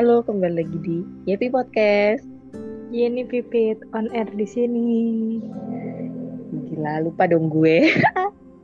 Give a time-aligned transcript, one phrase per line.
[0.00, 0.98] Halo, kembali lagi di
[1.28, 2.24] Yepi Podcast.
[2.88, 4.96] Iya nih Pipit on air di sini.
[6.72, 7.84] Gila, lupa dong gue.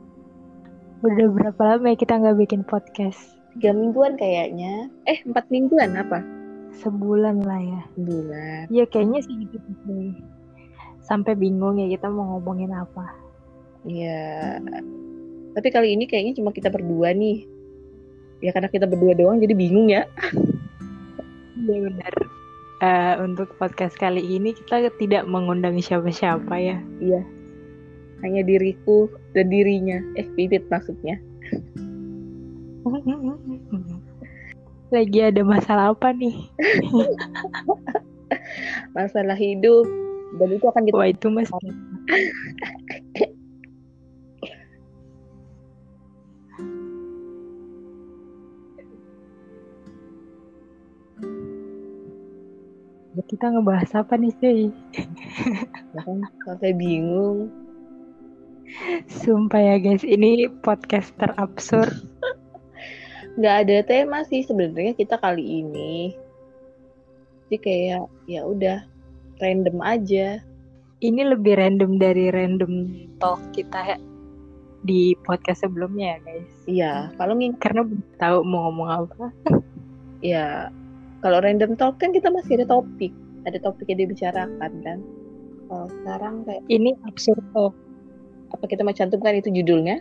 [1.05, 3.37] Udah berapa lama ya kita nggak bikin podcast?
[3.53, 4.89] Tiga mingguan kayaknya.
[5.05, 6.25] Eh, empat mingguan apa?
[6.81, 7.81] Sebulan lah ya.
[8.01, 8.65] Bulan.
[8.73, 10.17] Iya kayaknya sih gitu sih.
[11.05, 13.13] Sampai bingung ya kita mau ngomongin apa.
[13.85, 14.57] Iya.
[15.53, 17.45] Tapi kali ini kayaknya cuma kita berdua nih.
[18.41, 20.09] Ya karena kita berdua doang jadi bingung ya.
[21.57, 22.13] Iya benar.
[22.77, 26.77] Eh, untuk podcast kali ini kita tidak mengundang siapa-siapa ya.
[27.01, 27.25] Iya.
[28.21, 29.97] Hanya diriku dan dirinya.
[30.13, 31.17] Eh, Pipit maksudnya.
[34.93, 36.37] Lagi ada masalah apa nih?
[38.95, 39.89] Masalah hidup.
[40.37, 41.49] Dan itu akan kita Wah itu mas.
[53.27, 54.71] Kita ngebahas apa nih cuy?
[56.47, 57.51] sampai bingung.
[59.07, 61.91] Sumpah ya guys, ini podcast terabsurd.
[63.35, 66.15] Nggak ada tema sih sebenarnya kita kali ini.
[67.47, 68.87] Jadi kayak ya udah
[69.43, 70.39] random aja.
[71.03, 72.73] Ini lebih random dari random
[73.19, 73.99] talk kita
[74.87, 76.51] di podcast sebelumnya ya guys.
[76.63, 77.83] Iya, kalau ngin Karena
[78.15, 79.25] tahu mau ngomong apa.
[80.23, 80.71] ya
[81.19, 83.13] kalau random talk kan kita masih ada topik,
[83.43, 84.97] ada topik yang dibicarakan kan.
[85.67, 87.75] Kalau sekarang kayak Ini absurd talk.
[88.47, 89.99] apa kita mau cantumkan itu judulnya?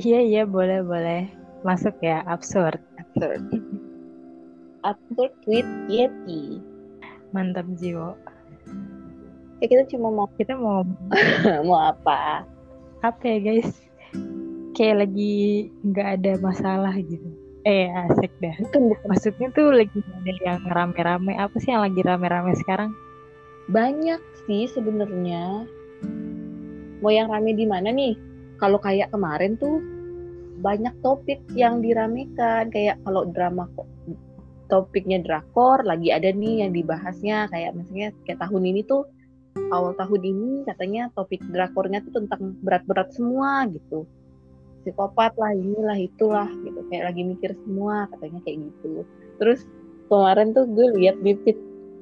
[0.00, 1.28] Iya iya boleh boleh.
[1.60, 2.80] Masuk ya absurd.
[2.96, 3.44] Absurd.
[4.80, 6.64] Absurd with Yeti.
[7.36, 8.16] Mantap jiwa.
[9.60, 10.88] Ya kita cuma mau Kita mau
[11.68, 12.48] mau apa?
[13.04, 13.68] apa ya guys?
[14.72, 17.28] Kayak lagi nggak ada masalah gitu.
[17.66, 18.54] Eh asik dah.
[18.62, 21.34] Bukan bukan Maksudnya tuh lagi ada yang rame-rame.
[21.34, 22.94] Apa sih yang lagi rame-rame sekarang?
[23.66, 25.66] banyak sih sebenarnya.
[27.02, 28.14] Mau yang rame di mana nih?
[28.62, 29.82] Kalau kayak kemarin tuh
[30.62, 33.84] banyak topik yang diramekan kayak kalau drama kok
[34.72, 39.04] topiknya drakor lagi ada nih yang dibahasnya kayak misalnya kayak tahun ini tuh
[39.68, 44.08] awal tahun ini katanya topik drakornya tuh tentang berat-berat semua gitu
[44.86, 46.78] psikopat lah inilah itulah gitu.
[46.86, 49.02] Kayak lagi mikir semua katanya kayak gitu.
[49.42, 49.66] Terus
[50.06, 51.34] kemarin tuh gue lihat di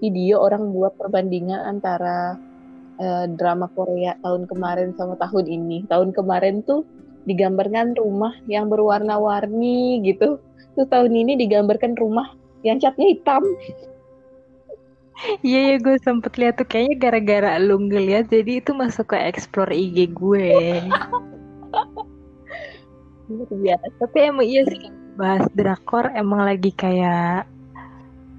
[0.05, 2.37] video orang buat perbandingan antara
[3.01, 5.89] eh, drama Korea tahun kemarin sama tahun ini.
[5.89, 6.85] Tahun kemarin tuh
[7.25, 10.37] digambarkan rumah yang berwarna-warni gitu.
[10.77, 13.41] Terus tahun ini digambarkan rumah yang catnya hitam.
[15.41, 16.69] Iya ya gue sempet lihat tuh.
[16.69, 20.53] Kayaknya gara-gara lu ngeliat jadi itu masuk ke explore IG gue.
[23.31, 27.47] biasa Tapi emang iya sih bahas drakor emang lagi kayak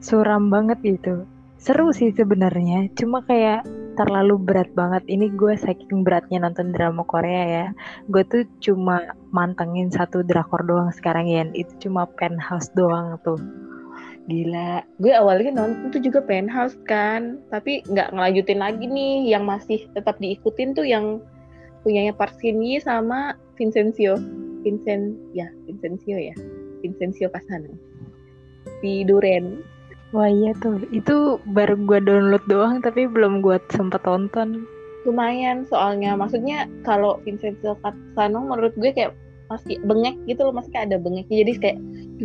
[0.04, 1.26] suram banget gitu.
[1.56, 3.66] Seru sih sebenarnya, cuma kayak
[3.98, 5.02] terlalu berat banget.
[5.10, 7.66] Ini gue saking beratnya nonton drama Korea ya.
[8.12, 9.02] Gue tuh cuma
[9.34, 11.48] mantengin satu drakor doang sekarang ya.
[11.58, 13.40] Itu cuma penthouse doang tuh.
[14.30, 19.34] Gila, gue awalnya nonton tuh juga penthouse kan, tapi nggak ngelanjutin lagi nih.
[19.34, 21.18] Yang masih tetap diikutin tuh yang
[21.82, 24.22] punyanya Park Shin sama Vincencio,
[24.66, 26.34] Vincent, ya Vincencio ya,
[26.82, 27.70] Vincencio Pasano.
[28.82, 29.62] Si Duren.
[30.10, 34.66] Wah iya tuh, itu baru gue download doang tapi belum gue sempet tonton.
[35.06, 39.14] Lumayan soalnya, maksudnya kalau Vincencio Pasano menurut gue kayak
[39.54, 41.46] masih bengek gitu loh, masih kayak ada bengeknya.
[41.46, 41.78] Jadi kayak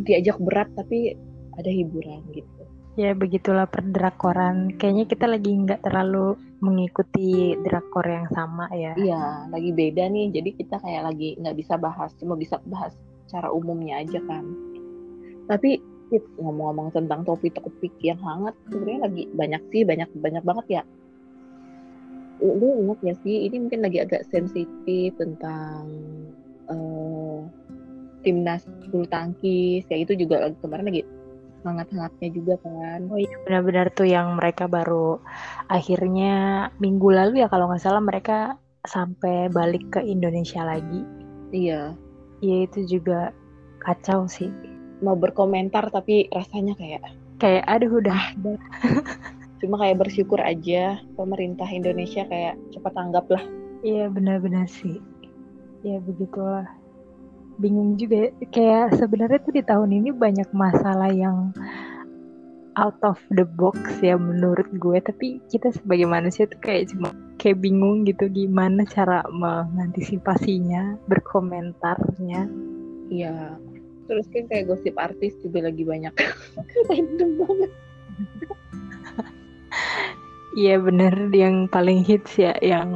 [0.08, 1.12] diajak berat tapi
[1.60, 2.48] ada hiburan gitu.
[2.96, 4.76] Ya begitulah perdrakoran.
[4.80, 8.92] Kayaknya kita lagi nggak terlalu mengikuti drakor yang sama ya.
[8.96, 10.28] Iya, lagi beda nih.
[10.32, 12.92] Jadi kita kayak lagi nggak bisa bahas, cuma bisa bahas
[13.32, 14.44] cara umumnya aja kan.
[15.48, 15.80] Tapi
[16.42, 20.82] ngomong-ngomong tentang topik-topik yang hangat, sebenarnya lagi banyak sih, banyak banyak banget ya.
[22.40, 25.86] Lu ingat ya sih, ini mungkin lagi agak sensitif tentang
[26.66, 27.38] eh,
[28.26, 31.02] timnas bulu tangkis, ya itu juga kemarin lagi
[31.62, 33.08] hangat-hangatnya juga kan.
[33.08, 35.20] Oh iya benar-benar tuh yang mereka baru
[35.66, 36.32] akhirnya
[36.78, 41.04] minggu lalu ya kalau nggak salah mereka sampai balik ke Indonesia lagi.
[41.50, 41.92] Iya,
[42.40, 43.34] Ya itu juga
[43.78, 44.48] kacau sih.
[45.00, 47.00] mau berkomentar tapi rasanya kayak
[47.40, 48.20] Kayak aduh udah
[49.60, 53.40] cuma kayak bersyukur aja pemerintah Indonesia kayak cepat tanggap lah
[53.80, 55.00] Iya benar-benar sih.
[55.80, 56.68] Ya begitulah.
[57.60, 58.30] Bingung juga ya.
[58.48, 61.52] Kayak sebenarnya tuh di tahun ini banyak masalah yang
[62.80, 64.98] out of the box ya menurut gue.
[65.04, 72.48] Tapi kita sebagai manusia tuh kayak cuma kayak bingung gitu gimana cara mengantisipasinya, berkomentarnya.
[73.10, 73.58] iya
[74.10, 76.10] terus kan kayak gosip artis juga lagi banyak
[76.90, 77.72] random banget
[80.50, 82.90] Iya bener yang paling hits ya yang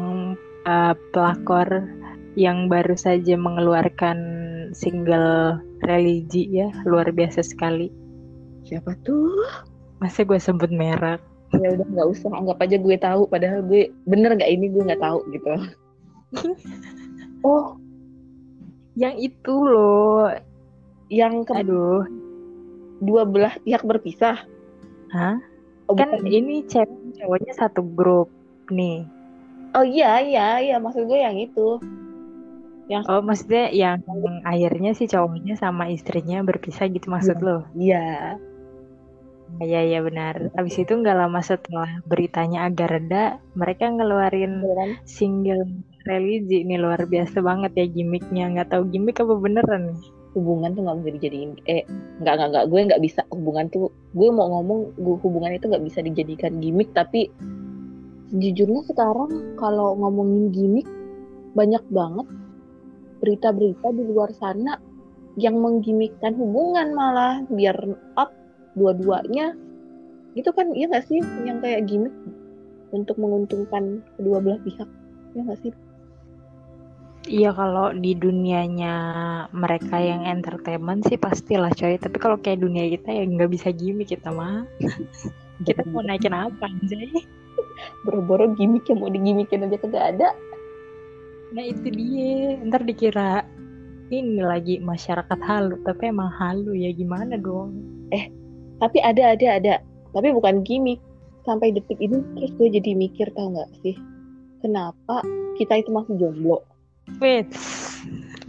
[0.67, 1.87] uh, pelakor
[2.35, 4.19] yang baru saja mengeluarkan
[4.75, 7.91] single religi ya luar biasa sekali.
[8.67, 9.31] Siapa tuh?
[10.03, 11.23] Masa gue sebut merek?
[11.55, 15.03] Ya udah nggak usah anggap aja gue tahu padahal gue bener nggak ini gue nggak
[15.05, 15.53] tahu gitu.
[17.47, 17.79] oh,
[18.99, 20.35] yang itu loh.
[21.13, 22.03] Yang ke Aduh.
[23.05, 24.43] dua belah pihak berpisah.
[25.13, 25.37] Hah?
[25.87, 26.27] Oh, kan bukan.
[26.27, 28.33] ini cewek cowoknya satu grup
[28.73, 29.05] nih.
[29.77, 31.79] Oh iya iya iya maksud gue yang itu.
[32.85, 34.05] Yang Oh maksudnya yang
[34.45, 37.47] akhirnya sih cowoknya sama istrinya berpisah gitu maksud Iya.
[37.47, 37.57] lo?
[37.77, 38.07] iya.
[39.61, 40.51] Iya iya benar.
[40.59, 44.91] Abis itu nggak lama setelah beritanya agak reda, mereka ngeluarin Beneran.
[45.07, 45.65] single
[46.05, 48.51] religi ini luar biasa banget ya gimmicknya.
[48.51, 50.01] Nggak tahu gimmick apa beneran nih?
[50.35, 51.87] hubungan tuh nggak bisa dijadiin eh
[52.19, 53.87] nggak nggak nggak gue nggak bisa hubungan tuh
[54.19, 57.31] gue mau ngomong gue hubungan itu nggak bisa dijadikan gimmick tapi
[58.35, 60.89] sejujurnya sekarang kalau ngomongin gimmick
[61.55, 62.27] banyak banget
[63.25, 64.77] berita-berita di luar sana
[65.41, 67.75] yang menggimikkan hubungan malah biar
[68.21, 68.31] up
[68.77, 69.57] dua-duanya
[70.37, 72.13] gitu kan iya nggak sih yang kayak gimmick
[72.93, 74.87] untuk menguntungkan kedua belah pihak
[75.33, 75.75] ya nggak sih
[77.25, 78.93] Iya kalau di dunianya
[79.49, 81.97] mereka yang entertainment sih pastilah coy.
[81.97, 84.69] Tapi kalau kayak dunia kita ya nggak bisa gimmick kita mah.
[85.65, 87.09] kita mau naikin apa anjay?
[88.05, 90.29] boro-boro gimmick yang mau digimikin aja kagak ada
[91.55, 92.59] Nah itu dia.
[92.67, 93.47] Ntar dikira
[94.11, 95.79] ini lagi masyarakat halu.
[95.87, 97.95] Tapi emang halu ya gimana dong?
[98.83, 99.75] tapi ada ada ada
[100.13, 101.01] tapi bukan gimmick
[101.49, 103.97] sampai detik ini terus gue jadi mikir tau nggak sih
[104.61, 105.25] kenapa
[105.57, 106.61] kita itu masih jomblo
[107.21, 107.53] Wait,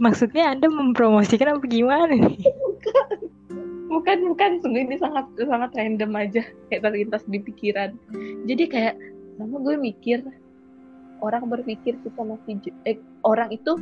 [0.00, 2.40] maksudnya Anda mempromosikan apa gimana nih?
[3.92, 6.40] bukan bukan ini sangat sangat random aja
[6.72, 7.92] kayak terlintas di pikiran
[8.48, 8.94] jadi kayak
[9.36, 10.24] sama gue mikir
[11.22, 13.76] orang berpikir kita masih eh, orang itu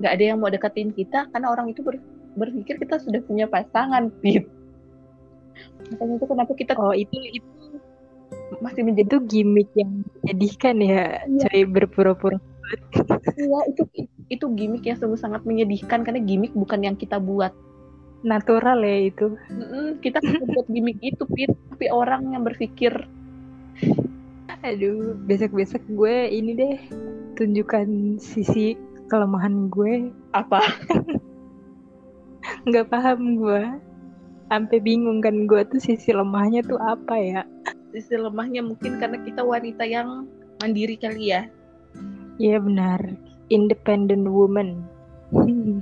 [0.00, 2.02] nggak ada yang mau deketin kita karena orang itu ber-
[2.34, 4.48] berpikir kita sudah punya pasangan Pit
[5.92, 7.50] makanya itu kenapa kita Oh itu itu
[8.60, 11.40] masih menjadi itu gimmick yang menyedihkan ya, Iya.
[11.48, 12.38] coy berpura-pura.
[13.36, 13.82] Iya, itu
[14.28, 17.52] itu gimmick yang sungguh sangat menyedihkan karena gimmick bukan yang kita buat.
[18.22, 19.34] Natural ya itu.
[19.50, 21.50] Mm-mm, kita nggak buat gimmick itu, Pit.
[21.74, 22.92] Tapi orang yang berpikir
[24.62, 26.76] Aduh, besok-besok gue ini deh
[27.34, 28.78] tunjukkan sisi
[29.10, 30.14] kelemahan gue.
[30.30, 30.62] apa?
[32.70, 33.62] Nggak paham gue.
[34.46, 37.42] Sampai bingung kan gue tuh sisi lemahnya tuh apa ya?
[37.90, 40.30] Sisi lemahnya mungkin karena kita wanita yang
[40.62, 41.50] mandiri kali ya.
[42.38, 43.02] Iya benar,
[43.50, 44.86] independent woman.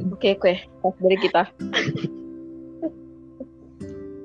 [0.09, 0.55] Oke, oke.
[0.81, 1.43] Pas dari kita.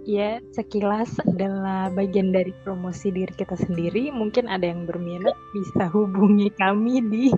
[0.05, 4.13] Ya, sekilas adalah bagian dari promosi diri kita sendiri.
[4.13, 7.25] Mungkin ada yang berminat bisa hubungi kami di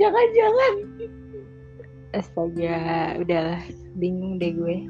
[0.00, 0.74] Jangan-jangan.
[2.16, 2.76] Astaga,
[3.20, 3.60] udahlah
[4.00, 4.88] bingung deh gue.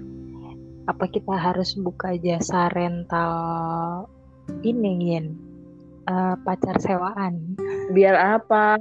[0.87, 3.35] Apa kita harus buka jasa rental
[4.63, 5.35] ini, Yin?
[6.07, 7.59] Eh, pacar sewaan.
[7.91, 8.79] Biar apa?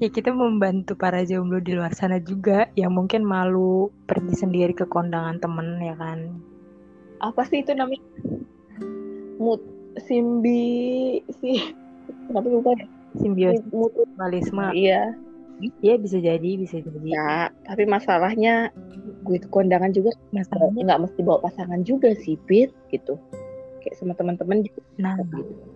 [0.00, 4.88] Ya kita membantu para jomblo di luar sana juga yang mungkin malu pergi sendiri ke
[4.88, 6.40] kondangan temen ya kan.
[7.20, 8.00] Apa sih itu namanya?
[9.36, 9.60] Mut
[10.08, 11.60] simbi si
[12.32, 12.88] kenapa lupa ya?
[13.20, 14.08] Simbiosis Mutu.
[14.08, 14.72] mutualisme.
[14.72, 15.12] Iya.
[15.84, 17.04] Iya bisa jadi, bisa jadi.
[17.04, 18.72] Ya, tapi masalahnya
[19.20, 23.20] gue itu kondangan juga Masalahnya, nggak mesti bawa pasangan juga sih, Pit, gitu.
[23.84, 25.69] Kayak sama teman-teman juga nah gitu.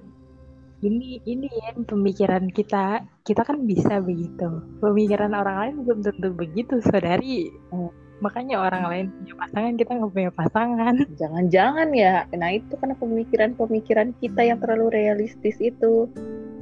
[0.85, 6.79] Ini ini ya pemikiran kita kita kan bisa begitu pemikiran orang lain belum tentu begitu
[6.85, 7.88] saudari Hmm.
[8.23, 14.14] makanya orang lain punya pasangan kita nggak punya pasangan Jangan-jangan ya, nah itu karena pemikiran-pemikiran
[14.23, 16.07] kita yang terlalu realistis itu.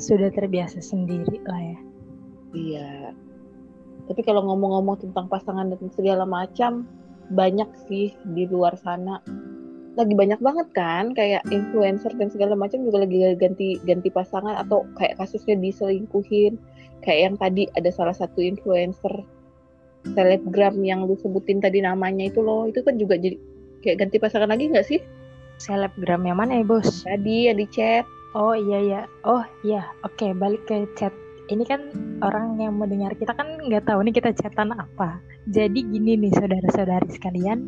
[0.00, 1.78] sudah terbiasa sendiri lah ya
[2.52, 2.90] Iya.
[4.08, 6.84] Tapi kalau ngomong-ngomong tentang pasangan dan segala macam,
[7.32, 9.24] banyak sih di luar sana.
[9.92, 14.88] Lagi banyak banget kan, kayak influencer dan segala macam juga lagi ganti ganti pasangan atau
[14.96, 16.56] kayak kasusnya diselingkuhin.
[17.04, 19.12] Kayak yang tadi ada salah satu influencer
[20.02, 23.38] selebgram yang lu sebutin tadi namanya itu loh, itu kan juga jadi
[23.84, 25.00] kayak ganti pasangan lagi nggak sih?
[25.62, 28.02] selebgram yang mana ya bos Tadi yang di chat.
[28.34, 31.14] oh iya ya oh iya oke balik ke chat
[31.52, 31.92] ini kan
[32.24, 35.20] orang yang mendengar kita kan nggak tahu nih kita chatan apa.
[35.52, 37.58] Jadi gini nih saudara-saudari sekalian.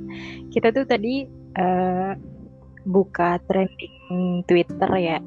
[0.48, 2.12] Kita tuh tadi eh,
[2.88, 5.18] buka trending Twitter ya.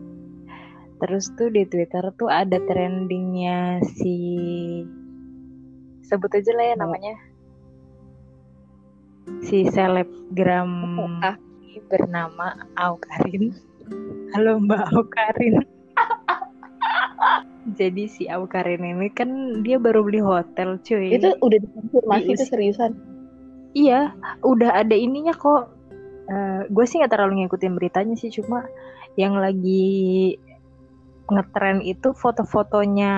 [0.97, 4.17] Terus tuh di Twitter tuh ada trendingnya si
[6.01, 7.15] sebut aja lah ya namanya.
[9.45, 10.71] Si selebgram
[11.21, 11.37] Ah.
[11.93, 13.53] bernama Aukarin.
[14.33, 15.61] Halo Mbak Aukarin.
[17.67, 21.19] Jadi si Aukarin ini kan dia baru beli hotel cuy.
[21.19, 22.91] Itu udah dikonfirmasi Di itu usia- seriusan.
[23.75, 25.75] Iya, udah ada ininya kok.
[26.27, 28.63] Eh, gue sih nggak terlalu ngikutin beritanya sih, cuma
[29.19, 30.35] yang lagi
[31.27, 33.13] ngetren itu foto-fotonya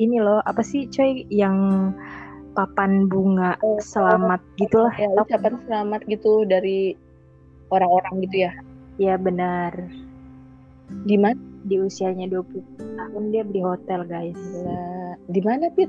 [0.00, 1.92] ini loh, apa sih coy yang
[2.56, 4.94] papan bunga Oh, selamat gitulah.
[4.96, 6.96] Ya, ucapan selamat gitu dari
[7.68, 8.52] orang-orang gitu ya.
[8.96, 9.74] Ya benar.
[11.04, 11.53] Di mana?
[11.64, 14.36] Di usianya 20 tahun dia beli hotel guys.
[15.28, 15.88] Di mana, Pit?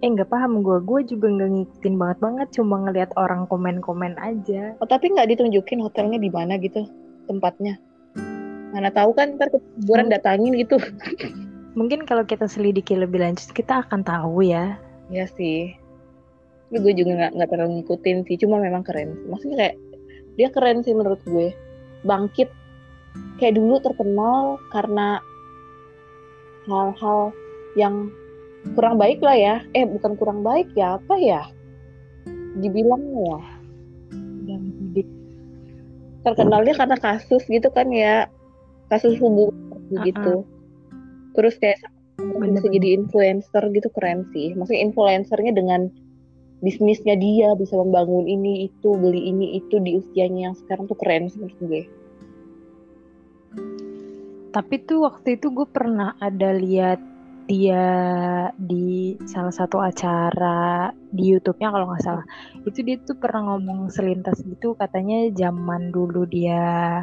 [0.00, 4.72] Eh nggak paham gue, gue juga nggak ngikutin banget banget, cuma ngeliat orang komen-komen aja.
[4.80, 6.88] Oh, tapi nggak ditunjukin hotelnya di mana gitu
[7.28, 7.76] tempatnya.
[8.72, 10.14] Mana tahu kan ntar kuburan Hmm.
[10.16, 10.80] datangin gitu.
[11.78, 14.80] Mungkin kalau kita selidiki lebih lanjut kita akan tahu ya.
[15.12, 15.74] Ya sih.
[16.70, 18.36] Tapi gue juga nggak nggak terlalu ngikutin sih.
[18.40, 19.14] Cuma memang keren.
[19.28, 19.76] Maksudnya kayak
[20.38, 21.52] dia keren sih menurut gue.
[22.06, 22.48] Bangkit.
[23.40, 25.18] Kayak dulu terkenal karena
[26.68, 27.32] hal-hal
[27.74, 28.12] yang
[28.76, 29.56] kurang baik lah ya.
[29.72, 31.42] Eh bukan kurang baik ya apa ya?
[32.60, 33.40] Dibilangnya ya.
[34.94, 35.02] Di
[36.20, 38.28] Terkenalnya karena kasus gitu kan ya.
[38.92, 39.56] Kasus hubungan
[40.04, 40.44] gitu.
[41.32, 41.80] Terus kayak
[42.20, 44.52] bisa jadi influencer gitu keren sih.
[44.52, 45.88] Maksudnya influencernya dengan
[46.60, 51.32] bisnisnya dia bisa membangun ini itu beli ini itu di usianya yang sekarang tuh keren
[51.32, 51.82] sih menurut gue.
[54.50, 56.98] Tapi tuh waktu itu gue pernah ada lihat
[57.50, 57.86] dia
[58.54, 62.26] di salah satu acara di YouTube-nya kalau nggak salah.
[62.62, 67.02] Itu dia tuh pernah ngomong selintas gitu katanya zaman dulu dia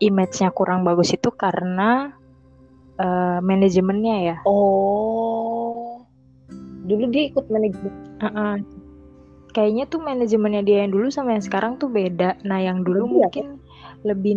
[0.00, 2.12] image-nya kurang bagus itu karena
[3.00, 4.36] eh, manajemennya ya.
[4.44, 6.04] Oh,
[6.84, 7.92] dulu dia ikut manajemen.
[8.20, 8.54] Heeh.
[9.54, 12.42] Kayaknya tuh manajemennya dia yang dulu sama yang sekarang tuh beda.
[12.42, 13.46] Nah, yang dulu Iya, mungkin
[14.02, 14.34] lebih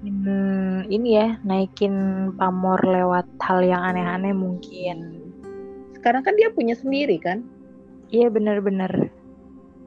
[0.00, 1.94] naikin ini ya, naikin
[2.40, 5.20] pamor lewat hal yang aneh-aneh mungkin.
[5.92, 7.44] Sekarang kan dia punya sendiri kan.
[8.08, 9.12] Iya bener-bener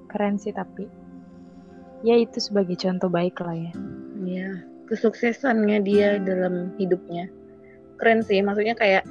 [0.08, 0.86] keren sih tapi
[2.05, 3.74] ya itu sebagai contoh baik lah ya.
[4.24, 4.50] Iya,
[4.88, 7.27] kesuksesannya dia dalam hidupnya
[7.98, 8.39] keren sih.
[8.46, 9.03] Maksudnya kayak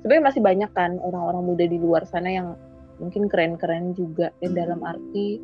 [0.00, 2.54] sebenarnya masih banyak kan orang-orang muda di luar sana yang
[3.02, 5.42] mungkin keren-keren juga dan dalam arti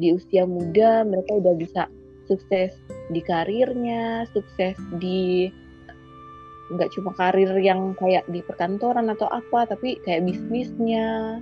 [0.00, 1.86] di usia muda mereka udah bisa
[2.30, 2.78] sukses
[3.10, 5.50] di karirnya, sukses di
[6.70, 11.38] nggak cuma karir yang kayak di perkantoran atau apa, tapi kayak bisnisnya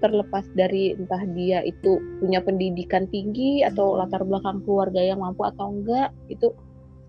[0.00, 5.72] terlepas dari entah dia itu punya pendidikan tinggi atau latar belakang keluarga yang mampu atau
[5.72, 6.52] enggak itu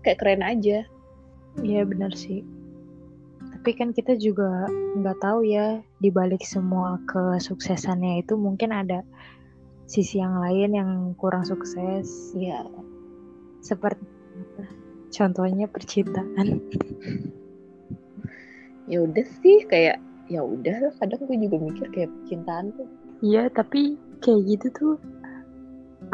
[0.04, 0.84] kayak keren aja.
[1.64, 2.44] Iya bener sih.
[3.56, 9.02] Tapi kan kita juga nggak tahu ya di balik semua kesuksesannya itu mungkin ada
[9.88, 12.32] sisi yang lain yang kurang sukses.
[12.36, 12.64] Iya.
[13.66, 14.06] Seperti
[15.10, 16.46] contohnya percintaan.
[18.86, 19.98] Ya udah sih kayak
[20.30, 22.86] ya udah kadang gue juga mikir kayak percintaan tuh
[23.18, 24.94] Iya, tapi kayak gitu tuh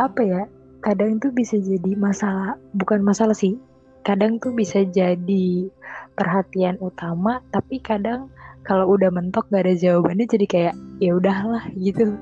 [0.01, 0.43] apa ya?
[0.81, 3.61] Kadang tuh bisa jadi masalah, bukan masalah sih.
[4.09, 5.69] Kadang tuh bisa jadi
[6.17, 8.33] perhatian utama, tapi kadang
[8.65, 12.15] kalau udah mentok gak ada jawabannya jadi kayak ya udahlah gitu.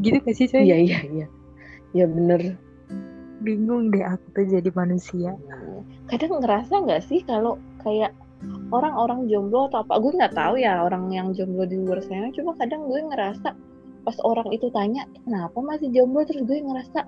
[0.00, 0.64] Gitu gak sih coy?
[0.64, 1.26] iya iya iya
[1.90, 2.56] ya bener
[3.40, 5.32] Bingung deh aku tuh jadi manusia.
[6.12, 8.12] kadang ngerasa nggak sih kalau kayak
[8.72, 9.96] orang-orang jomblo atau apa?
[10.00, 13.56] Gue nggak tahu ya orang yang jomblo di luar sana cuma kadang gue ngerasa
[14.00, 16.24] pas orang itu tanya kenapa masih jomblo?
[16.28, 17.00] Terus gue ngerasa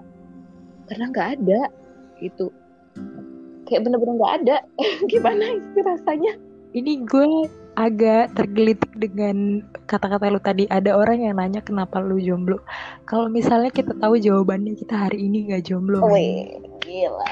[0.89, 1.61] karena nggak ada
[2.21, 2.49] gitu.
[3.69, 4.57] Kayak bener-bener nggak ada.
[5.13, 5.45] Gimana
[5.77, 6.33] sih rasanya?
[6.73, 10.65] Ini gue agak tergelitik dengan kata-kata lu tadi.
[10.69, 12.61] Ada orang yang nanya kenapa lu jomblo.
[13.09, 16.05] Kalau misalnya kita tahu jawabannya kita hari ini gak jomblo.
[16.09, 17.23] Wih, gila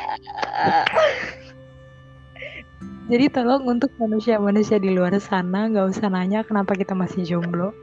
[3.11, 7.75] Jadi tolong untuk manusia-manusia di luar sana nggak usah nanya kenapa kita masih jomblo.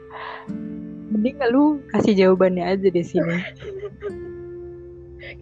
[1.11, 3.37] Mending lu kasih jawabannya aja di sini.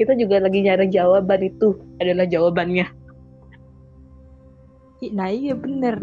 [0.02, 2.90] kita juga lagi nyari jawaban itu adalah jawabannya
[5.14, 6.02] Nah iya bener.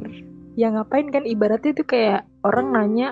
[0.59, 3.09] Ya ngapain kan ibaratnya itu kayak orang nanya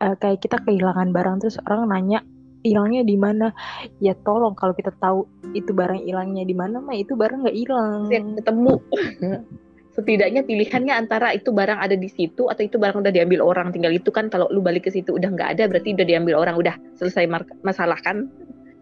[0.00, 2.24] eh, kayak kita kehilangan barang terus orang nanya
[2.64, 3.52] hilangnya di mana?
[4.00, 8.08] Ya tolong kalau kita tahu itu barang hilangnya di mana mah itu barang nggak hilang.
[8.08, 8.72] Yang ketemu
[9.94, 13.94] setidaknya pilihannya antara itu barang ada di situ atau itu barang udah diambil orang tinggal
[13.94, 16.74] itu kan kalau lu balik ke situ udah nggak ada berarti udah diambil orang udah
[16.98, 17.30] selesai
[17.62, 18.26] masalah kan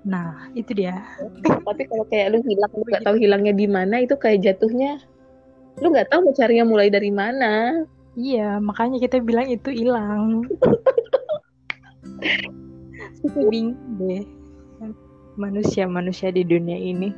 [0.02, 0.98] Nah itu dia.
[1.62, 4.98] tapi kalau kayak lu hilang lu nggak tahu hilangnya di mana itu kayak jatuhnya
[5.80, 10.44] lu nggak tahu mau carinya mulai dari mana Iya makanya kita bilang itu hilang.
[13.48, 14.20] Bingung deh
[15.36, 17.12] manusia-manusia di dunia ini.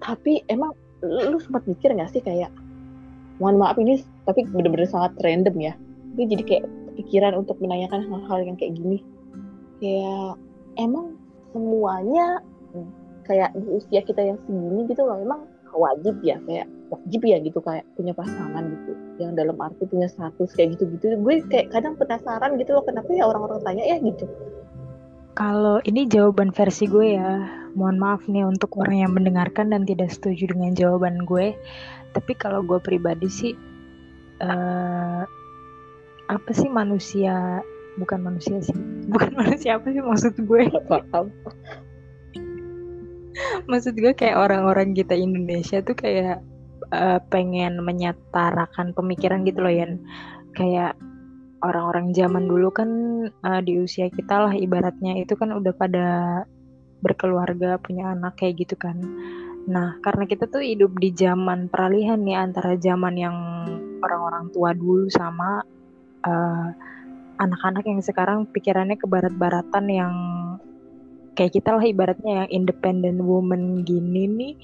[0.00, 0.72] tapi emang
[1.04, 2.48] lu, lu sempat mikir gak sih kayak
[3.36, 5.76] mohon maaf ini tapi bener-bener sangat random ya
[6.16, 6.64] gue jadi kayak
[6.96, 9.04] pikiran untuk menanyakan hal-hal yang kayak gini
[9.76, 10.40] kayak
[10.80, 11.20] emang
[11.52, 12.40] semuanya
[13.28, 17.58] kayak di usia kita yang segini gitu loh emang wajib ya kayak wajib ya gitu
[17.62, 21.14] kayak punya pasangan gitu yang dalam arti punya status kayak gitu-gitu.
[21.22, 24.26] Gue kayak kadang penasaran gitu loh kenapa ya orang-orang tanya ya gitu.
[25.38, 27.46] Kalau ini jawaban versi gue ya
[27.78, 31.54] mohon maaf nih untuk orang yang mendengarkan dan tidak setuju dengan jawaban gue.
[32.10, 33.52] Tapi kalau gue pribadi sih
[34.42, 35.22] uh,
[36.30, 37.62] apa sih manusia
[37.98, 38.74] bukan manusia sih
[39.12, 40.62] bukan manusia apa sih maksud gue
[43.70, 46.42] maksud gue kayak orang-orang kita Indonesia tuh kayak
[46.92, 49.86] uh, pengen menyetarakan pemikiran gitu loh ya
[50.54, 50.98] kayak
[51.60, 52.90] orang-orang zaman dulu kan
[53.44, 56.06] uh, di usia kita lah ibaratnya itu kan udah pada
[57.00, 58.96] berkeluarga punya anak kayak gitu kan.
[59.68, 63.36] Nah karena kita tuh hidup di zaman peralihan nih antara zaman yang
[64.00, 65.60] orang-orang tua dulu sama
[66.24, 66.68] uh,
[67.40, 70.14] anak-anak yang sekarang pikirannya ke barat-baratan yang
[71.38, 74.54] kayak kita lah ibaratnya yang independent woman gini nih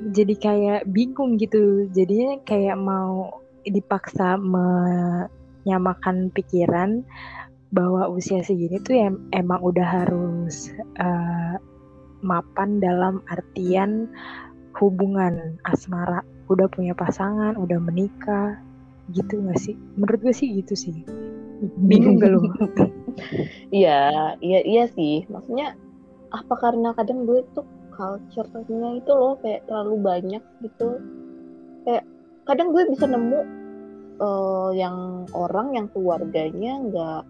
[0.00, 1.84] jadi kayak bingung gitu.
[1.92, 7.04] Jadinya kayak mau dipaksa menyamakan pikiran
[7.70, 11.54] bahwa usia segini tuh em emang udah harus uh,
[12.24, 14.08] mapan dalam artian
[14.80, 16.24] hubungan asmara.
[16.50, 18.58] Udah punya pasangan udah menikah
[19.12, 19.76] gitu gak sih?
[19.94, 21.29] Menurut gue sih gitu sih
[21.86, 22.40] bingung gak lo
[23.74, 25.28] iya iya iya sih.
[25.28, 25.76] Maksudnya
[26.30, 31.00] apa karena kadang gue tuh culture-nya itu loh kayak terlalu banyak gitu.
[31.84, 32.04] Kayak
[32.48, 33.40] kadang gue bisa nemu
[34.22, 37.22] uh, yang orang yang keluarganya nggak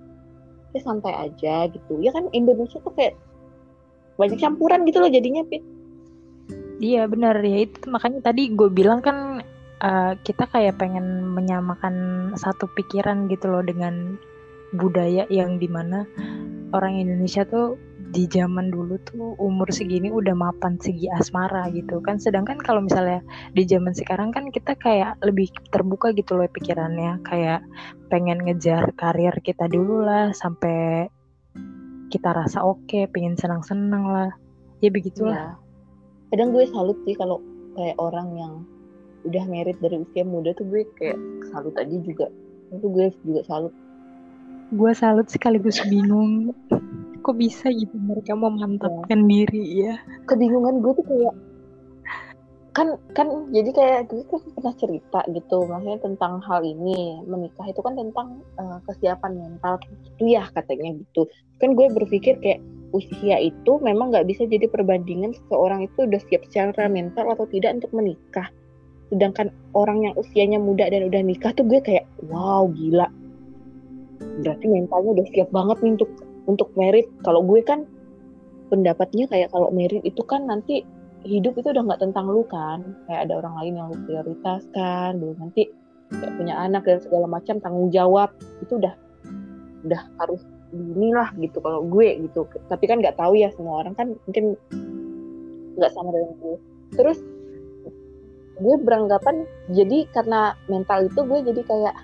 [0.77, 1.99] ya santai aja gitu.
[1.99, 3.19] Ya kan Indonesia tuh kayak
[4.21, 5.65] banyak campuran gitu loh jadinya Pit
[6.81, 7.37] iya benar.
[7.45, 9.30] Ya itu makanya tadi gue bilang kan
[9.81, 11.95] uh, kita kayak pengen menyamakan
[12.37, 14.21] satu pikiran gitu loh dengan
[14.71, 16.07] budaya yang di mana
[16.71, 17.75] orang Indonesia tuh
[18.11, 22.19] di zaman dulu tuh umur segini udah mapan segi asmara gitu kan.
[22.19, 23.23] Sedangkan kalau misalnya
[23.55, 27.23] di zaman sekarang kan kita kayak lebih terbuka gitu loh pikirannya.
[27.23, 27.63] Kayak
[28.11, 31.07] pengen ngejar karir kita dulu lah sampai
[32.11, 34.31] kita rasa oke okay, pengen senang-senang lah.
[34.83, 35.55] Ya begitulah.
[35.55, 35.55] Ya.
[36.31, 37.43] kadang gue salut sih kalau
[37.75, 38.55] kayak orang yang
[39.27, 41.19] udah merit dari usia muda tuh gue kayak
[41.53, 42.27] salut aja juga.
[42.73, 43.75] Itu gue juga salut.
[44.71, 46.55] Gue salut sekaligus bingung.
[47.21, 49.29] Kok bisa gitu mereka memantapkan ya.
[49.29, 51.37] diri ya kebingungan gue tuh kayak
[52.71, 57.21] kan kan jadi kayak gue kan pernah cerita gitu maksudnya tentang hal ini.
[57.29, 59.77] Menikah itu kan tentang uh, kesiapan mental
[60.17, 61.29] itu ya katanya gitu.
[61.61, 66.43] Kan gue berpikir kayak usia itu memang nggak bisa jadi perbandingan seseorang itu udah siap
[66.51, 68.51] secara mental atau tidak untuk menikah
[69.11, 73.11] sedangkan orang yang usianya muda dan udah nikah tuh gue kayak wow gila.
[74.41, 76.11] Berarti mentalnya udah siap banget nih untuk
[76.47, 77.07] untuk merit.
[77.27, 77.85] Kalau gue kan
[78.71, 80.87] pendapatnya kayak kalau merit itu kan nanti
[81.27, 82.87] hidup itu udah nggak tentang lu kan.
[83.11, 85.63] Kayak ada orang lain yang lu prioritaskan belum nanti
[86.11, 88.31] kayak punya anak dan segala macam tanggung jawab.
[88.63, 88.95] Itu udah
[89.91, 92.47] udah harus inilah gitu kalau gue gitu.
[92.71, 94.55] Tapi kan nggak tahu ya semua orang kan mungkin
[95.75, 96.57] nggak sama dengan gue.
[96.95, 97.19] Terus
[98.61, 101.97] gue beranggapan jadi karena mental itu gue jadi kayak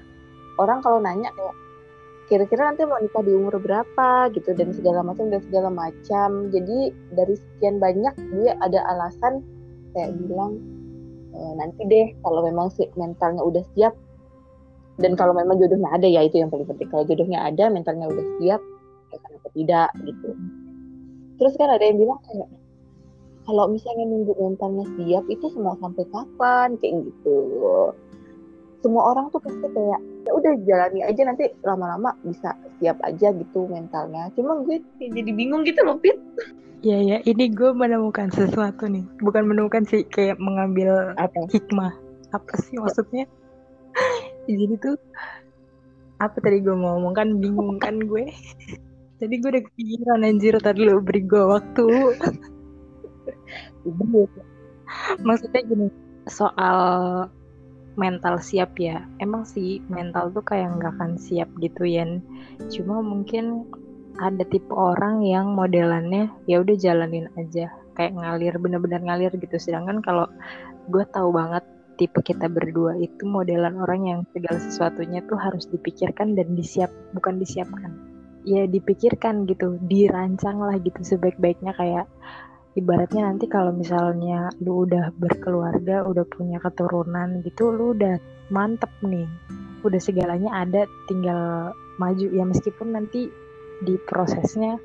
[0.57, 1.55] orang kalau nanya kayak
[2.27, 4.31] kira-kira nanti mau nikah di umur berapa?
[4.35, 6.51] gitu dan segala macam dan segala macam.
[6.51, 9.47] Jadi dari sekian banyak gue ada alasan
[9.95, 10.59] kayak bilang
[11.33, 13.95] e, nanti deh kalau memang si mentalnya udah siap.
[14.97, 16.89] Dan kalau memang jodohnya ada ya itu yang paling penting.
[16.89, 18.61] Kalau jodohnya ada mentalnya udah siap
[19.15, 20.29] ya kenapa tidak gitu.
[21.37, 22.49] Terus kan ada yang bilang kayak
[23.47, 27.39] kalau misalnya nunggu mentalnya siap itu semua sampai kapan kayak gitu
[28.83, 33.71] semua orang tuh pasti kayak ya udah jalani aja nanti lama-lama bisa siap aja gitu
[33.71, 36.19] mentalnya cuma gue jadi bingung gitu loh Pit
[36.85, 39.03] Ya ya, ini gue menemukan sesuatu nih.
[39.25, 41.49] Bukan menemukan sih, kayak mengambil apa?
[41.49, 41.91] hikmah.
[42.37, 43.25] Apa sih maksudnya?
[44.47, 44.95] Jadi tuh
[46.23, 48.29] apa tadi gue mau ngomong kan bingung kan gue.
[49.19, 51.87] Jadi gue udah kepikiran anjir tadi lo beri gue waktu.
[55.23, 55.89] Maksudnya gini,
[56.29, 56.79] soal
[57.97, 59.03] mental siap ya.
[59.19, 62.05] Emang sih mental tuh kayak nggak akan siap gitu ya.
[62.71, 63.67] Cuma mungkin
[64.17, 70.01] ada tipe orang yang modelannya ya udah jalanin aja kayak ngalir bener-bener ngalir gitu sedangkan
[70.01, 70.29] kalau
[70.89, 71.65] gue tahu banget
[71.97, 77.41] tipe kita berdua itu modelan orang yang segala sesuatunya tuh harus dipikirkan dan disiap bukan
[77.41, 77.93] disiapkan
[78.47, 82.07] ya dipikirkan gitu dirancang lah gitu sebaik-baiknya kayak
[82.77, 88.21] ibaratnya nanti kalau misalnya lu udah berkeluarga udah punya keturunan gitu lu udah
[88.53, 89.27] mantep nih.
[89.83, 92.27] Udah segalanya ada tinggal maju.
[92.29, 93.33] Ya meskipun nanti
[93.85, 94.77] di prosesnya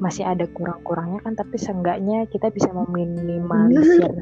[0.00, 4.12] masih ada kurang-kurangnya kan tapi seenggaknya kita bisa meminimalisir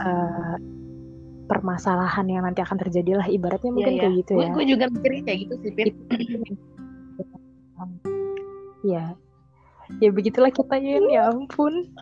[0.00, 0.56] uh,
[1.48, 3.26] permasalahan yang nanti akan terjadi lah.
[3.26, 4.50] Ibaratnya mungkin ya, kayak gitu ya.
[4.52, 5.96] Gue juga mikirnya kayak gitu sih, Pit.
[8.86, 9.16] ya,
[10.00, 11.88] ya begitulah kita ya, ya ampun.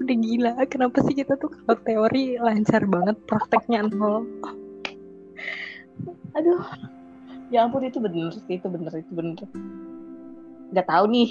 [0.00, 4.22] Udah gila, kenapa sih kita tuh kalau teori lancar banget, prakteknya nol.
[6.36, 6.62] Aduh,
[7.48, 9.40] ya ampun itu bener itu bener itu bener.
[10.70, 11.30] Nggak tahu nih.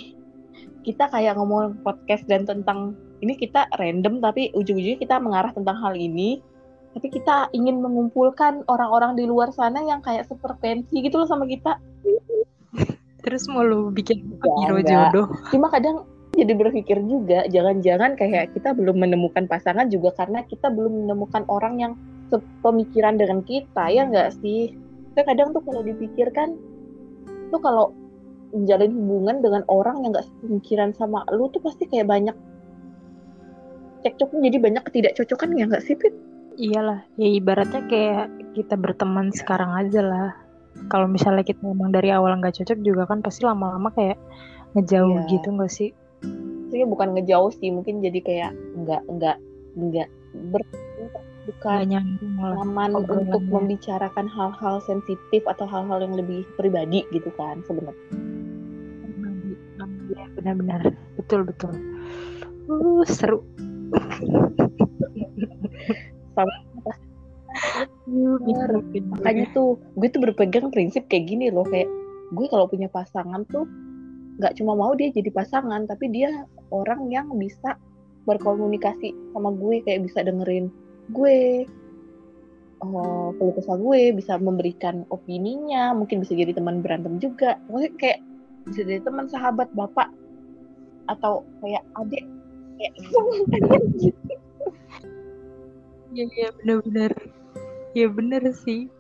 [0.86, 5.96] Kita kayak ngomong podcast dan tentang ini kita random tapi ujung-ujungnya kita mengarah tentang hal
[5.96, 6.42] ini.
[6.96, 11.76] Tapi kita ingin mengumpulkan orang-orang di luar sana yang kayak sepertensi gitu loh sama kita
[13.26, 14.22] terus mau lu bikin
[14.62, 20.44] hero jodoh cuma kadang jadi berpikir juga jangan-jangan kayak kita belum menemukan pasangan juga karena
[20.46, 21.94] kita belum menemukan orang yang
[22.30, 24.78] sepemikiran dengan kita ya enggak sih
[25.18, 26.60] kayak kadang tuh kalau dipikirkan
[27.50, 27.86] tuh kalau
[28.54, 32.36] menjalin hubungan dengan orang yang gak pemikiran sama lu tuh pasti kayak banyak
[34.06, 36.14] cekcoknya jadi banyak ketidakcocokan ya nggak sih Pit?
[36.56, 40.32] Iyalah, ya ibaratnya kayak kita berteman sekarang aja lah.
[40.92, 44.20] Kalau misalnya kita memang dari awal nggak cocok juga kan pasti lama-lama kayak
[44.76, 45.30] ngejauh yeah.
[45.32, 45.90] gitu nggak sih?
[46.22, 48.52] Sebenarnya bukan ngejauh sih, mungkin jadi kayak
[48.84, 49.38] nggak nggak
[49.76, 50.10] nggak
[50.52, 50.62] ber
[51.46, 51.80] bukan
[52.34, 58.06] nyaman untuk membicarakan hal-hal sensitif atau hal-hal yang lebih pribadi gitu kan sebenarnya.
[60.16, 60.82] Ya, benar-benar
[61.18, 61.74] betul betul.
[62.66, 63.46] Uh, seru.
[66.34, 66.54] Sama
[69.18, 71.90] makanya tuh gue tuh berpegang prinsip kayak gini loh kayak
[72.34, 73.66] gue kalau punya pasangan tuh
[74.38, 77.80] nggak cuma mau dia jadi pasangan tapi dia orang yang bisa
[78.30, 80.70] berkomunikasi sama gue kayak bisa dengerin
[81.14, 81.66] gue
[82.82, 87.58] uh, kesah gue bisa memberikan opininya mungkin bisa jadi teman berantem juga.
[87.72, 88.20] Mungkin kayak
[88.70, 90.10] bisa jadi teman sahabat bapak
[91.06, 92.26] atau kayak adik
[92.82, 92.94] kayak
[94.02, 94.34] gitu.
[96.16, 97.12] Iya iya benar-benar
[97.96, 98.92] ya benar sih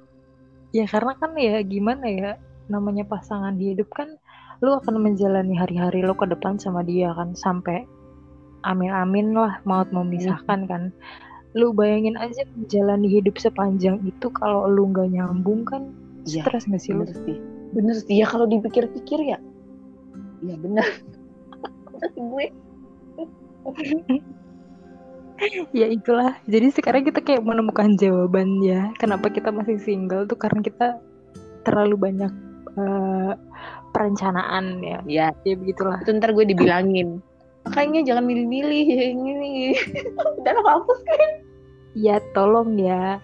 [0.71, 2.31] ya karena kan ya gimana ya
[2.71, 4.15] namanya pasangan hidup kan
[4.63, 7.83] lu akan menjalani hari-hari lo ke depan sama dia kan sampai
[8.63, 10.83] amin-amin lah maut memisahkan kan
[11.55, 15.91] lu bayangin aja menjalani hidup sepanjang itu kalau lu nggak nyambung kan
[16.27, 17.07] ya, stres nggak sih lu?
[17.07, 17.37] sih.
[17.71, 19.39] Bener sih ya kalau dipikir-pikir ya.
[20.43, 20.83] Ya bener.
[22.19, 22.45] gue.
[25.75, 26.37] ya itulah.
[26.47, 28.91] Jadi sekarang kita kayak menemukan jawaban ya.
[28.99, 30.99] Kenapa kita masih single tuh karena kita
[31.65, 32.33] terlalu banyak
[32.77, 33.33] uh,
[33.91, 34.99] perencanaan ya.
[35.05, 35.99] Ya, ya begitulah.
[36.03, 37.23] Itu ntar gue dibilangin
[37.65, 39.73] makanya jangan milih-milih yang ini
[40.45, 41.31] dalam kampus kan
[41.97, 43.17] ya tolong ya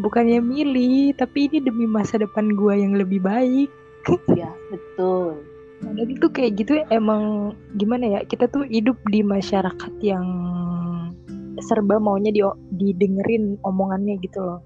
[0.00, 3.68] bukannya milih tapi ini demi masa depan gua yang lebih baik
[4.40, 5.36] ya betul
[5.82, 10.24] dan itu kayak gitu emang gimana ya kita tuh hidup di masyarakat yang
[11.60, 12.40] serba maunya di
[12.72, 14.60] didengerin omongannya gitu loh.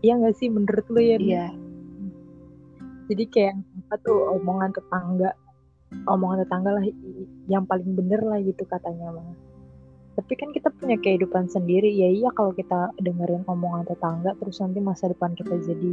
[0.00, 1.46] Iya gak sih menurut lo ya iya.
[3.08, 5.36] Jadi kayak apa tuh omongan tetangga
[6.08, 6.84] omongan tetangga lah
[7.46, 9.36] yang paling bener lah gitu katanya mah.
[10.14, 14.78] Tapi kan kita punya kehidupan sendiri ya iya kalau kita dengerin omongan tetangga terus nanti
[14.80, 15.92] masa depan kita jadi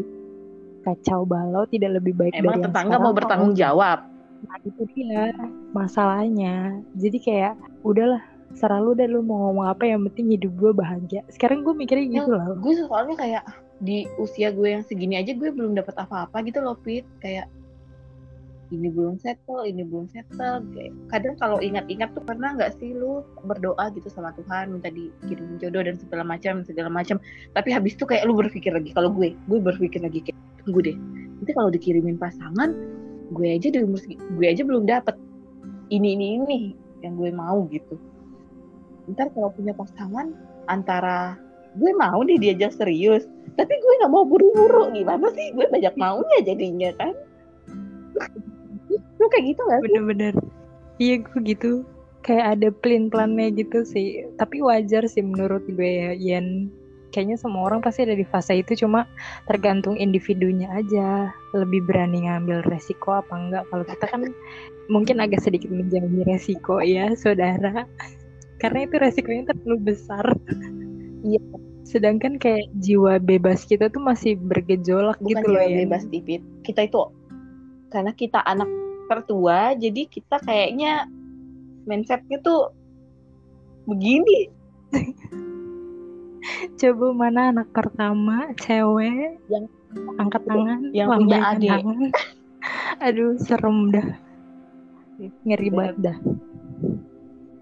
[0.82, 4.06] kacau balau tidak lebih baik Emang dari tetangga mau bertanggung jawab.
[4.42, 5.30] Nah itu dia
[5.74, 6.82] masalahnya.
[6.98, 7.54] Jadi kayak
[7.86, 8.22] udahlah
[8.58, 12.08] serah lu deh lu mau ngomong apa yang penting hidup gue bahagia sekarang gue mikirnya
[12.08, 13.44] ya, gitu loh gue soalnya kayak
[13.82, 17.50] di usia gue yang segini aja gue belum dapat apa-apa gitu loh Pit kayak
[18.72, 20.64] ini belum settle, ini belum settle.
[20.72, 25.60] Kayak, kadang kalau ingat-ingat tuh pernah nggak sih lu berdoa gitu sama Tuhan minta dikirim
[25.60, 27.20] jodoh dan segala macam segala macam.
[27.52, 30.98] Tapi habis itu kayak lu berpikir lagi kalau gue, gue berpikir lagi kayak tunggu deh.
[31.44, 32.72] Nanti kalau dikirimin pasangan,
[33.36, 35.16] gue aja di umur gue aja belum dapet
[35.92, 36.60] ini ini ini
[37.04, 38.00] yang gue mau gitu.
[39.10, 40.36] Ntar kalau punya pasangan
[40.70, 41.40] antara
[41.80, 45.56] gue mau nih diajak serius, tapi gue nggak mau buru-buru gimana sih?
[45.56, 47.16] Gue banyak maunya jadinya kan
[49.22, 49.82] lu kayak gitu gak?
[49.86, 50.34] Bener-bener.
[50.98, 51.72] Iya gue gitu.
[52.22, 54.26] Kayak ada plan-plannya gitu sih.
[54.38, 56.70] Tapi wajar sih menurut gue ya, Yen.
[57.12, 59.04] Kayaknya semua orang pasti ada di fase itu, cuma
[59.50, 61.34] tergantung individunya aja.
[61.52, 63.64] Lebih berani ngambil resiko apa enggak.
[63.68, 64.22] Kalau kita kan
[64.88, 67.84] mungkin agak sedikit menjauhi resiko ya, saudara.
[68.62, 70.26] Karena itu resikonya terlalu besar.
[71.22, 71.38] Iya.
[71.86, 75.86] Sedangkan kayak jiwa bebas kita tuh masih bergejolak Bukan gitu loh ya.
[75.86, 76.42] bebas, Dipit.
[76.66, 76.98] Kita itu
[77.94, 78.66] karena kita anak
[79.06, 81.06] tertua jadi kita kayaknya
[81.86, 82.74] mindsetnya tuh
[83.86, 84.50] begini
[86.82, 89.66] Coba mana anak pertama cewek yang
[90.18, 91.70] angkat tangan, yang punya adik.
[91.70, 92.10] tangan.
[93.06, 94.08] Aduh, serem dah.
[95.46, 96.18] Ngeri banget dah.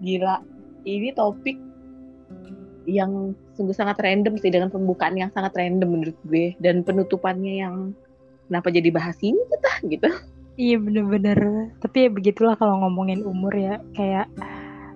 [0.00, 0.40] gila
[0.84, 1.56] ini topik
[2.88, 7.74] yang sungguh sangat random sih dengan pembukaan yang sangat random menurut gue dan penutupannya yang
[8.48, 10.10] kenapa jadi bahas ini kita gitu
[10.60, 11.72] Iya bener-bener.
[11.80, 13.80] Tapi ya begitulah kalau ngomongin umur ya.
[13.96, 14.28] Kayak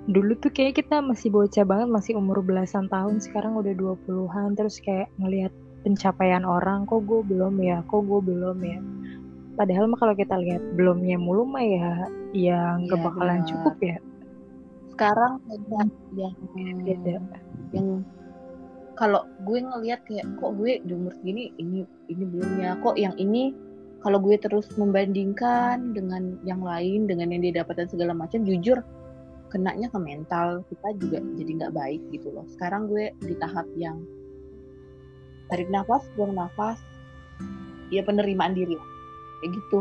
[0.04, 3.16] dulu tuh kayak kita masih bocah banget, masih umur belasan tahun.
[3.24, 4.60] Sekarang udah 20-an.
[4.60, 6.84] Terus kayak ngelihat pencapaian orang.
[6.84, 7.80] Kok gue belum ya?
[7.88, 8.78] Kok gue belum ya?
[9.56, 13.48] Padahal mah kalau kita lihat belumnya mulu mah ya, ya nggak Iya, bakalan benar.
[13.48, 13.96] cukup ya.
[14.94, 17.16] Sekarang kayak yang Beda.
[17.74, 18.06] yang
[18.94, 22.78] kalau gue ngelihat kayak kok gue di umur segini ini ini belum ya?
[22.78, 23.50] Kok yang ini
[24.06, 28.78] kalau gue terus membandingkan dengan yang lain dengan yang dia dapatkan segala macam jujur
[29.50, 32.46] kenanya ke mental kita juga jadi nggak baik gitu loh.
[32.54, 33.98] Sekarang gue di tahap yang
[35.50, 36.78] tarik nafas buang nafas
[37.90, 38.78] ya penerimaan diri
[39.42, 39.78] kayak gitu.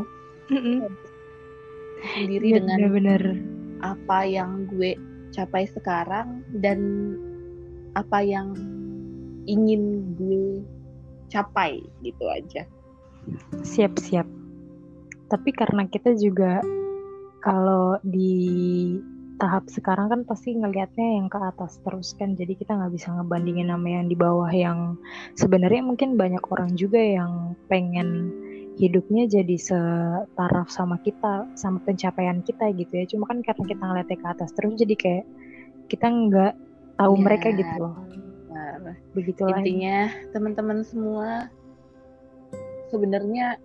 [2.03, 3.52] Sendiri Iya dengan bener-bener.
[3.83, 4.95] Apa yang gue
[5.35, 6.79] capai sekarang dan
[7.99, 8.55] apa yang
[9.43, 10.63] ingin gue
[11.27, 12.63] capai gitu aja.
[13.65, 14.25] Siap-siap.
[15.27, 16.63] Tapi karena kita juga
[17.43, 18.39] kalau di
[19.41, 23.73] tahap sekarang kan pasti ngelihatnya yang ke atas terus kan jadi kita nggak bisa ngebandingin
[23.73, 24.95] sama yang di bawah yang
[25.35, 28.29] sebenarnya mungkin banyak orang juga yang pengen
[28.77, 34.17] hidupnya jadi setaraf sama kita sama pencapaian kita gitu ya cuma kan karena kita ngeliatnya
[34.17, 35.25] ke atas terus jadi kayak
[35.93, 36.53] kita nggak
[36.97, 37.21] tahu Iya.
[37.21, 37.95] mereka gitu loh
[38.53, 41.49] Nah, begitulah intinya teman-teman semua
[42.93, 43.57] sebenarnya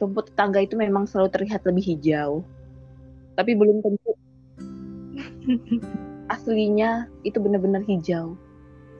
[0.00, 2.40] rumput tetangga itu memang selalu terlihat lebih hijau.
[3.36, 4.16] Tapi belum tentu
[6.34, 8.34] aslinya itu benar-benar hijau.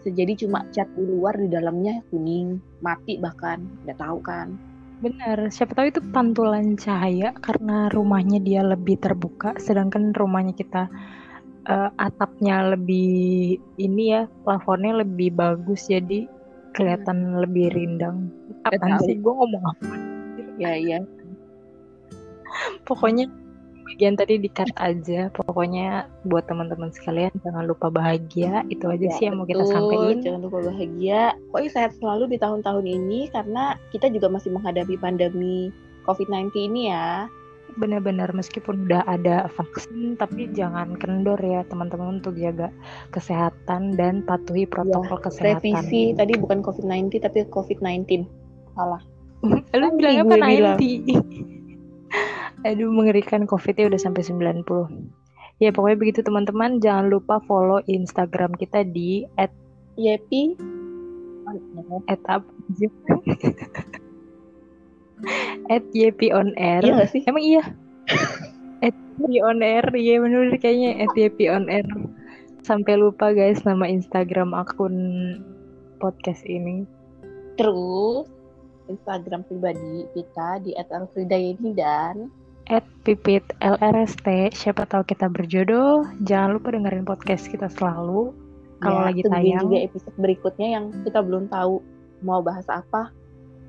[0.05, 4.53] Jadi cuma cat di luar di dalamnya kuning, mati bahkan, nggak tahu kan.
[5.03, 10.87] Benar, siapa tahu itu pantulan cahaya karena rumahnya dia lebih terbuka, sedangkan rumahnya kita
[11.67, 16.31] eh, atapnya lebih ini ya, plafonnya lebih bagus jadi
[16.73, 18.31] kelihatan lebih rindang.
[18.63, 19.03] Tahu.
[19.03, 19.95] sih gue ngomong apa?
[20.63, 21.03] Ya iya.
[22.87, 23.27] Pokoknya
[23.85, 25.29] bagian tadi di-cut aja.
[25.35, 28.63] Pokoknya buat teman-teman sekalian jangan lupa bahagia.
[28.71, 30.23] Itu aja Ya, sih yang mau kita sampaikan.
[30.23, 31.35] Jangan lupa bahagia.
[31.51, 35.75] Pokoknya sehat selalu di tahun-tahun ini karena kita juga masih menghadapi pandemi
[36.07, 37.27] COVID-19 ini ya.
[37.73, 42.69] Benar-benar meskipun udah ada vaksin tapi jangan kendor ya teman-teman untuk jaga
[43.17, 45.63] kesehatan dan patuhi protokol kesehatan.
[45.73, 48.29] Revisi tadi bukan COVID-19 tapi COVID-19.
[48.77, 49.01] Salah.
[49.73, 50.79] Lu Nanti bilang apa gue bilang.
[51.51, 51.52] 90?
[52.63, 54.63] Aduh mengerikan COVID-nya udah sampai 90.
[55.59, 56.79] Ya pokoknya begitu teman-teman.
[56.79, 59.27] Jangan lupa follow Instagram kita di
[59.99, 60.55] Yepi.
[62.09, 62.43] @up
[65.71, 66.83] at YP on air.
[66.83, 67.23] Iya sih?
[67.27, 67.63] Emang iya?
[68.83, 69.85] at YP on air.
[69.95, 71.87] Iya bener kayaknya at YP on air.
[72.63, 74.95] Sampai lupa guys nama Instagram akun
[76.03, 76.87] podcast ini.
[77.59, 78.27] Terus
[78.91, 82.31] Instagram pribadi kita di @alfridayeni dan
[82.73, 84.57] At pipit LRST.
[84.57, 86.09] Siapa tahu kita berjodoh.
[86.25, 88.33] Jangan lupa dengerin podcast kita selalu.
[88.81, 89.69] Kalau ya, lagi tayang.
[89.69, 91.85] juga episode berikutnya yang kita belum tahu
[92.25, 93.13] mau bahas apa.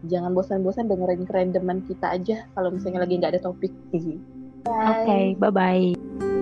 [0.08, 3.76] Jangan bosan-bosan dengerin kerandoman kita aja kalau misalnya lagi nggak ada topik.
[3.92, 6.33] Oke, bye-bye.